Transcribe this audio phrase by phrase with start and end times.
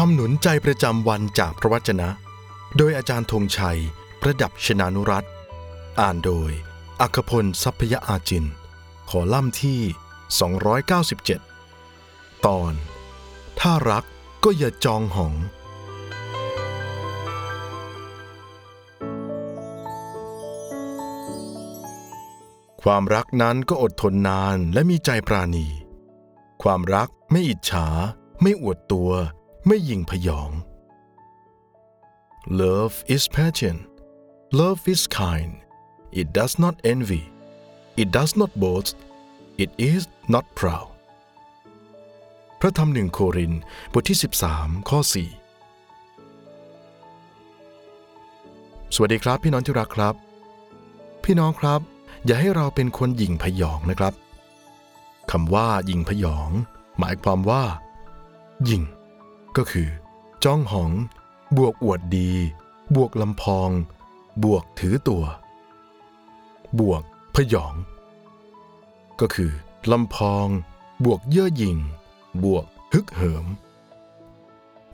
[0.00, 2.08] คำหนุนใจประจำวันจากพระวจนะ
[2.76, 3.80] โดยอาจารย์ธงชัย
[4.20, 5.24] ประดับชนานุรัต
[6.00, 6.50] อ่านโดย
[7.00, 8.44] อัคพลทรัพยอาจิน
[9.10, 9.80] ขอล่ำที่
[11.88, 12.72] 297 ตอน
[13.60, 14.04] ถ้ารัก
[14.44, 15.34] ก็อย่าจองหอง
[22.82, 25.66] ความรักนั้นก็อดทนนานและมีใจปราณี
[26.62, 27.86] ความรักไม่อิจฉา
[28.42, 29.12] ไม่อวดตัว
[29.70, 30.50] ไม่หยิ่งพยอง
[32.62, 33.80] Love is patient
[34.60, 35.52] Love is kind
[36.20, 37.22] It does not envy
[38.02, 38.96] It does not boast
[39.62, 40.02] It is
[40.34, 40.88] not proud
[42.60, 43.52] พระธรรมหนึ่งโคริน
[43.92, 44.18] บทที่
[44.52, 45.10] 13 ข้อ 4
[48.94, 50.14] สวัสดีครับพี่น้องที่รักครับ
[51.24, 51.80] พี่น้องครับ
[52.26, 54.14] อย่าให้เราเป็นคนหยิ่งพยองนะครับ
[55.30, 56.50] คำว่าหยิ่งพยอง
[56.98, 57.62] หมายความว่า
[58.66, 58.84] หยิ่ง
[59.58, 59.88] ก็คือ
[60.44, 60.92] จ้องหอง
[61.56, 62.30] บวกอวดดี
[62.96, 63.70] บวกลำพอง
[64.44, 65.24] บวกถือตัว
[66.80, 67.02] บวก
[67.34, 67.74] พยอง
[69.20, 69.52] ก็คือ
[69.92, 70.46] ลำพอง
[71.04, 71.78] บวกเย่อหยิ่ง
[72.44, 73.46] บวกฮึกเหิม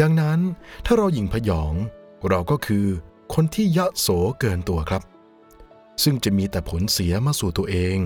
[0.00, 0.40] ดังนั้น
[0.86, 1.74] ถ้าเราหยิ่งพยอง
[2.28, 2.86] เราก็คือ
[3.34, 4.08] คนที่ยะโส
[4.40, 5.02] เกินตัวครับ
[6.02, 7.96] ซึ่งจะมีแต่ผลเสียมาสู่ตัวเอง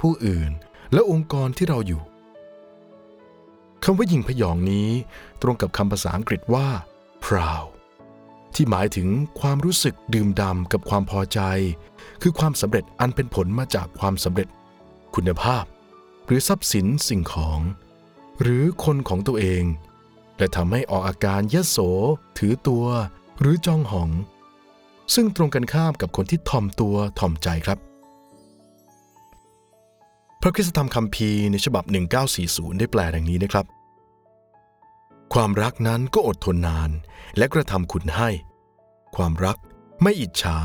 [0.00, 0.50] ผู้อื่น
[0.92, 2.02] และองค์กรที่เราอยู่
[3.84, 4.88] คำว่าหยิ่งพยองนี้
[5.42, 6.68] ตรงกับคำภาษาอังกฤษว่า
[7.24, 7.68] proud
[8.54, 9.08] ที่หมายถึง
[9.40, 11.40] ความรู้สึกดื่มดำกับความพอใจ
[12.22, 14.48] คือความสำเร็จอันเป็นผลมาจากความสำเร็จ
[15.14, 15.64] คุณภาพ
[16.26, 17.60] หรือทรัพย์สินสิ่งของ
[18.40, 19.64] หรือคนของตัวเอง
[20.38, 21.78] และทำให้ออกอาการยโส
[22.38, 22.86] ถือตัว
[23.40, 24.10] หรือจองหอง
[25.14, 27.78] ซึ่งตรงกันข้ามกับคนที่ถ่อมตัวถ่อมใจครับ
[30.44, 31.84] พระคริสตธรรมคัมภีร์ในฉบับ
[32.30, 33.66] 1940 ได้แปลดังนี้นะครับ
[35.34, 36.90] ความรักนั้นก็อดทนนาน
[37.36, 38.28] และกระทำคุณให้
[39.16, 39.56] ความรัก
[40.02, 40.58] ไม่อิจฉา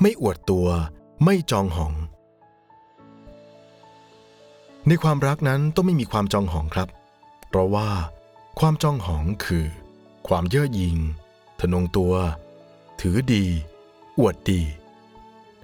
[0.00, 0.68] ไม่อวดตัว
[1.24, 1.94] ไม่จองหอง
[4.88, 6.88] ในความรักนั้นต้องไม่มีความจองหองครับ
[7.48, 7.88] เพราะว่า
[8.60, 9.66] ความจองหองคือ
[10.28, 10.96] ความเย่อหยิ่ง
[11.60, 12.14] ทะนงตัว
[13.00, 13.44] ถือดี
[14.18, 14.60] อวดดี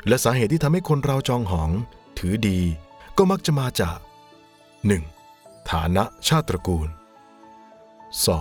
[0.07, 1.71] และสาเหตุที่ทำให้คนเราจองหอง
[2.19, 2.61] ถือดี
[3.23, 3.99] ก็มักจะมาจาก
[5.05, 5.71] 1.
[5.71, 6.89] ฐานะชาติตระกูล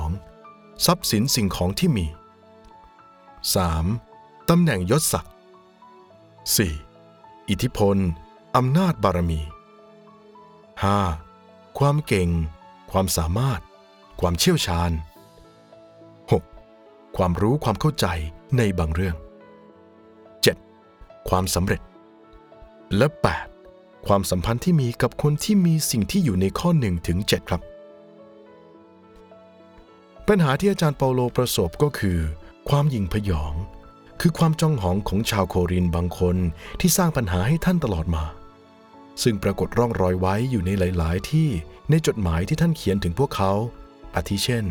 [0.05, 0.85] 2.
[0.85, 2.07] ทรัพย์สินสิ่งของที่มี
[3.67, 4.49] 3.
[4.49, 5.33] ตำแหน่งยศศักดิ์
[6.97, 7.49] 4.
[7.49, 7.97] อิทธิพล
[8.55, 9.41] อำนาจบารมี
[11.03, 11.79] 5.
[11.79, 12.29] ความเก่ง
[12.91, 13.61] ความสามารถ
[14.19, 14.91] ความเชี่ยวชาญ
[16.43, 17.17] 6.
[17.17, 18.05] ความรู้ความเข้าใจ
[18.57, 19.15] ในบางเรื่อง
[20.61, 21.29] 7.
[21.29, 21.81] ความสำเร็จ
[22.97, 23.48] และ 8.
[24.07, 27.61] ความสัมพันธ์ที่มีกับคนที่มีสิ่งที่อยู่ในข้อ1ถึง7ครับ
[30.27, 32.19] ปัญหาที่อาจารย์เปาโลประสบก็คือ
[32.69, 33.53] ความหยิ่งพยอง
[34.21, 36.37] คือความจ้องหองของชาวโครินบางคน
[36.79, 38.23] ที่สร้างปัญหาให้ท่านตลอดมา
[39.23, 41.47] ซึ่งปรากฏร่องรอยไว้อยู่ในหลาย ๆ ที่
[41.89, 43.51] ในจดหมายที่ท่านเขียนถึงพวกเขา
[44.15, 44.65] อาทิเช่น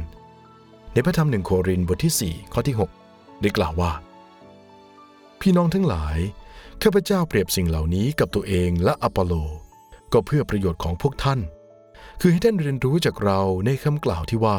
[0.92, 2.76] ในพระธรรมหนึ่งโครินบทที่ 4 ข้อที่
[3.08, 3.92] 6 ได้กล่าวว่า
[5.40, 6.16] พี่น้องทั้งหลาย
[6.82, 9.32] ข้าพเจ้าเปรียบสิ่งเหล่านี้กับตัวเองและอปอโล
[10.12, 11.40] ก็เพื่อประโยชน์ของพวกท่าน
[12.20, 14.58] คือให้ท่านเรียนรู้จากเราในคำกล่าวที่ว่า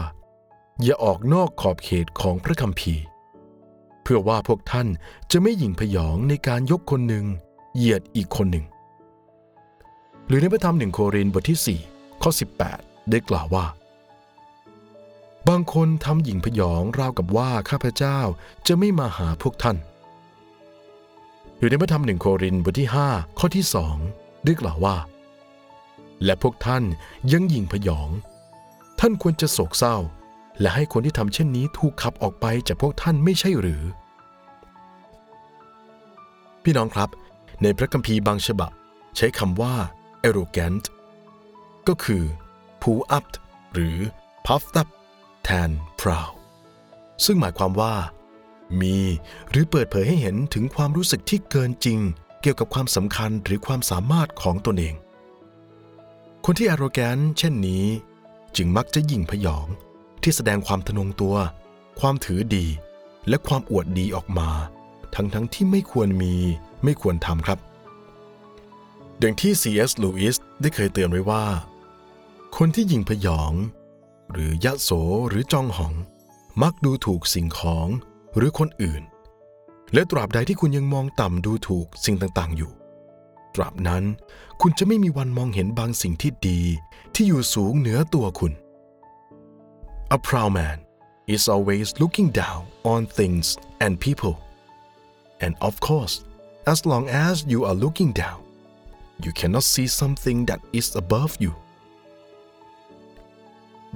[0.84, 3.03] อย่าออกนอกขอบเขตของพระคัมภีร์
[4.02, 4.88] เพื่อว่าพวกท่าน
[5.31, 7.25] จะไม่หยิ่งพยองในการยกคนหนึ่ง
[7.75, 8.66] เหยียดอีกคนหนึ่ง
[10.28, 12.31] หรือในพระธรรมหนึ่งโครินธ์บทที่ 4 ข้อ
[12.69, 13.66] 18 ได้กล่าวว่า
[15.47, 18.19] บางคนทำหยิ่งพยองราวกับว่าข้าพเจ้า
[18.68, 19.78] จะไม่มาหาพวกท่าน
[21.59, 23.97] หรือในพระธรรมหนึ่งโครินธ์บทที่ 5 ข้อที่สอง
[24.46, 24.97] ได้กล่าวว่า
[26.24, 26.84] และพวกท่าน
[27.31, 28.09] ยังยิ่งพยอง
[29.00, 29.98] ท่านควรจะโศกเศร้า
[30.59, 33.84] และให้คนที่ทำเช่นนี้ถูกขับออกไปจากพวกท่านไม่ใช่หรือ
[36.64, 37.09] พี่น้องครับ
[37.62, 38.72] ในพระคัมภีร์บางฉบับ
[39.18, 39.75] ใช้คำว่า
[40.28, 40.86] arrogant
[41.88, 42.24] ก็คือ
[42.81, 43.25] pull up
[43.74, 43.98] หรือ
[44.46, 44.88] puffed up
[45.44, 45.69] แทน
[46.01, 46.33] proud
[47.25, 47.94] ซึ่งหมายความว่า
[48.81, 48.98] มี
[49.50, 52.00] หรือเปิดเผยให้เห็นถึงความรู้สึกที่เกินจริง
[52.42, 54.95] เกี่ยวกับความสำคัญหรือความสามารถของตนเอง
[56.45, 57.86] คนที่ arrogant เช่นนี้
[58.56, 59.68] จึงมักจะยิ่งพยอง
[60.24, 61.36] ที่แสดงความทะนงตัว
[62.00, 62.66] ความถือดี
[63.27, 64.50] และความอวดดีออกมา
[65.16, 66.36] ทั้งๆทที่ไม่ควรมี
[66.83, 67.60] ไม่ควรทำครับ
[69.21, 69.92] ดังที่ C.S.
[70.04, 71.45] Lewis ได้เคยเตือนไว้ว่า
[72.57, 73.54] คนที่ยิ่งพยอง
[74.31, 74.89] หรือยะโส
[75.30, 75.94] หรือจองหอง
[76.62, 77.88] มักดูถูกสิ่งของ
[78.36, 79.04] หรือคนอื่น
[79.94, 82.72] และตราบใดที่คุณยังมองต่ำดูถูกสิ่งต่างๆ อยู่
[83.56, 84.04] ตราบนั้น
[84.62, 86.62] คุณจะไม่มีวันมองเห็นบางสิ่งที่ดี
[87.14, 88.54] ที่อยู่สูงเหนือตัวคุณ
[90.16, 90.78] A proud man
[91.36, 92.62] is always looking down
[92.94, 93.48] on things
[93.84, 94.36] and people.
[95.46, 96.14] And of course,
[96.74, 98.40] as long as you are looking down,
[99.24, 101.54] you cannot see something that is above you.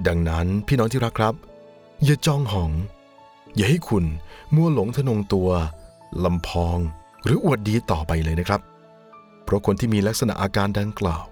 [0.07, 1.35] ดังนั้นพี่น้องที่รักครับ
[2.03, 2.71] อย่าจองหอง
[3.55, 4.05] อย่าให้คุณ
[4.55, 5.49] มัวหลงทะนงตัว
[6.23, 6.77] ลำพอง
[7.23, 8.61] หรืออวดดีต่อไปเลยนะครับ
[9.43, 11.23] เพราะคนที่มีลักษณะอาการดังกล่าว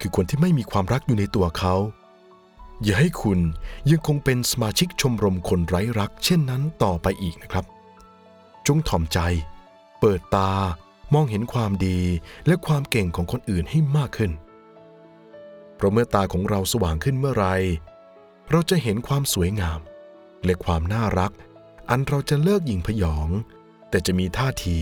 [0.00, 1.74] คือคนที่ไม่มีความรักอยู่ในตัวเขา
[2.82, 3.38] อย่าให้คุณ
[3.90, 7.64] ยังคงเป็นสมาชิกชมรมคนไร้รัก เช่นนั้นต่อไปอีกนะครับ
[8.66, 9.18] จงถ่อมใจ
[10.00, 10.52] เปิดตา
[11.14, 12.00] มองเห็นความดี
[12.46, 14.32] และความเก่งของคนอื่นให้มากขึ้น
[15.76, 17.46] เพราะเมื่อตาของเราสว่างขึ้นเมื่อไร
[18.50, 19.80] เราจะเห็นความสวยงาม
[20.44, 21.30] และความน่ารัก
[21.90, 23.28] อันเราจะเลิกหยิ่งพยอง
[23.90, 24.78] แต่จะมีท่าที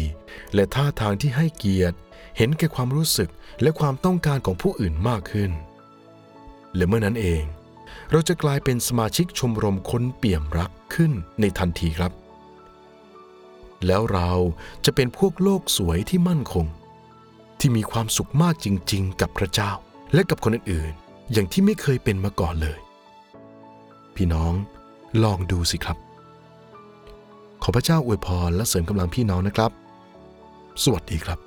[0.55, 1.97] และท่าทางที่ให้เกียรติ
[2.37, 3.31] เห็นแก่ความรู้สึก
[3.63, 5.51] และความต้องการของผู้อื่นมากขึ้น
[6.77, 7.43] และเมื่อนั้นเอง
[8.11, 12.13] เราจะกลายเป็นสมาชิกชมรมคนเปี่ยมรักขึ้นในทันทีครับ
[13.87, 14.31] แล้วเรา
[14.85, 16.67] จะเป็นพวกโลกสวยที่มั่นคง
[17.59, 19.71] ที่มีความสุขมากจริง ๆ กับพระเจ้า
[20.15, 22.79] และกับคนอื่นๆอย่างที่ไม่เคยเป็นมาก่อนเลย
[24.15, 24.53] พี่น้อง
[25.23, 25.97] ลองดูสิครับ
[27.77, 29.71] พระเจ้าอวยพรและเสริมกำลังพี่น้องนะครับ
[30.85, 31.39] สวัสดีครับ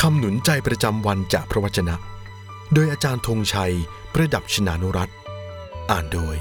[0.00, 1.94] คำหนุนใจประจำวันจากพระวจนะ
[2.74, 3.72] โดยอาจารย์ธงชัย
[4.14, 5.10] ประดับชนานุรัต
[5.90, 6.34] อ่านโดย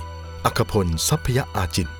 [0.45, 1.98] อัคพล ทรัพยอาจิน